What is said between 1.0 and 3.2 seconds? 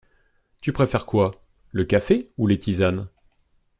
quoi? Le café ou les tisanes?